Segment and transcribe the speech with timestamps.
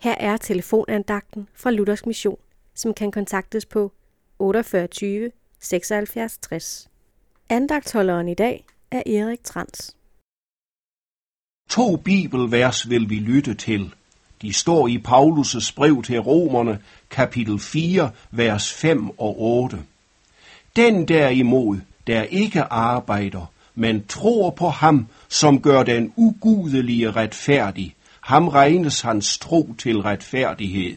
[0.00, 2.38] Her er telefonandagten fra Luthers Mission,
[2.74, 3.92] som kan kontaktes på
[4.38, 6.88] 48 76 60.
[7.48, 9.96] Andagtholderen i dag er Erik Trans.
[11.70, 13.94] To bibelvers vil vi lytte til.
[14.42, 16.78] De står i Paulus' brev til Romerne,
[17.10, 19.78] kapitel 4, vers 5 og 8.
[20.76, 27.94] Den derimod, der ikke arbejder, men tror på ham, som gør den ugudelige retfærdig,
[28.28, 30.96] ham regnes hans tro til retfærdighed.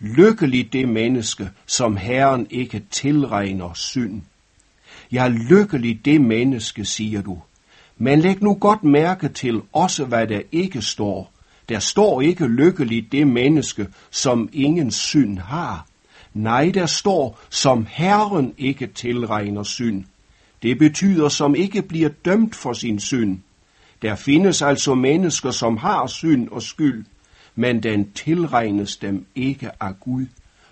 [0.00, 4.22] Lykkelig det menneske, som Herren ikke tilregner synd.
[5.12, 7.38] Ja, lykkelig det menneske, siger du.
[7.96, 11.32] Men læg nu godt mærke til også, hvad der ikke står.
[11.68, 15.86] Der står ikke lykkelig det menneske, som ingen synd har.
[16.34, 20.04] Nej, der står, som Herren ikke tilregner synd.
[20.62, 23.38] Det betyder, som ikke bliver dømt for sin synd.
[24.02, 27.04] Der findes altså mennesker, som har synd og skyld,
[27.54, 30.26] men den tilregnes dem ikke af Gud.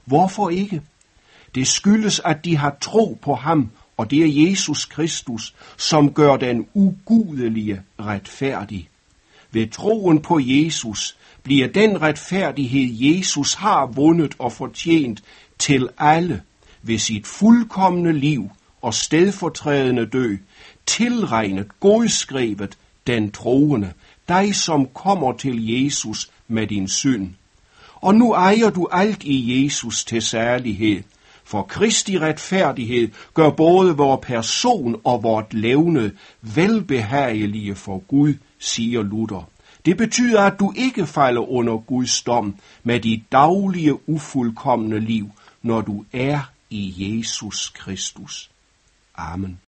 [0.05, 0.83] Hvorfor ikke?
[1.55, 6.37] Det skyldes, at de har tro på ham, og det er Jesus Kristus, som gør
[6.37, 8.89] den ugudelige retfærdig.
[9.51, 15.23] Ved troen på Jesus bliver den retfærdighed, Jesus har vundet og fortjent
[15.59, 16.43] til alle
[16.83, 18.51] ved sit fuldkommende liv
[18.83, 20.37] og stedfortrædende dø,
[20.87, 22.79] tilregnet, godskrevet
[23.11, 23.93] den troende,
[24.29, 27.31] dig som kommer til Jesus med din synd.
[27.95, 31.03] Og nu ejer du alt i Jesus til særlighed,
[31.45, 39.49] for Kristi retfærdighed gør både vor person og vort levne velbehagelige for Gud, siger Luther.
[39.85, 45.31] Det betyder, at du ikke falder under Guds dom med dit daglige ufuldkommende liv,
[45.63, 48.51] når du er i Jesus Kristus.
[49.17, 49.59] Amen.